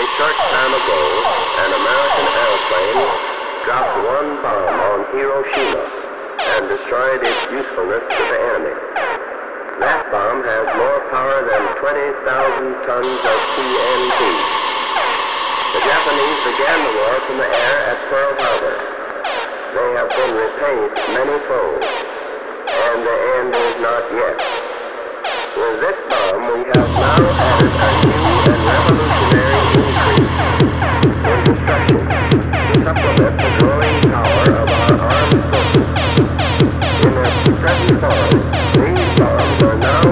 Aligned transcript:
a 0.00 0.06
short 0.16 0.32
time 0.32 0.72
ago, 0.72 1.00
an 1.60 1.70
American 1.76 2.26
airplane 2.40 3.04
dropped 3.68 3.96
one 4.00 4.30
bomb 4.40 4.76
on 4.80 4.98
Hiroshima 5.12 5.84
and 6.56 6.62
destroyed 6.72 7.20
its 7.20 7.42
usefulness 7.52 8.00
to 8.08 8.22
the 8.32 8.38
enemy. 8.48 8.76
That 9.84 10.08
bomb 10.08 10.40
has 10.40 10.66
more 10.72 11.00
power 11.12 11.44
than 11.44 11.64
20,000 11.84 12.16
tons 12.88 13.20
of 13.28 13.38
TNT. 13.60 14.20
The 15.76 15.80
Japanese 15.84 16.40
began 16.48 16.78
the 16.80 16.92
war 16.96 17.14
from 17.28 17.36
the 17.36 17.50
air 17.52 17.76
at 17.92 17.98
Pearl 18.08 18.32
Harbor. 18.40 18.76
They 19.76 19.88
have 20.00 20.10
been 20.16 20.32
repaid 20.32 20.96
many 21.12 21.36
fold, 21.44 21.84
and 21.84 22.98
the 23.04 23.16
end 23.36 23.52
is 23.52 23.74
not 23.84 24.04
yet. 24.16 24.38
With 25.60 25.76
this 25.84 25.98
bomb, 26.08 26.40
we 26.56 26.64
have 26.72 26.88
now 26.88 27.20
added 27.20 27.68
a 27.68 27.90
new 28.00 28.48
and 28.48 28.60
revolutionary 28.64 29.29
These 37.50 37.58
songs 39.18 39.62
are 39.64 39.76
now 39.76 40.09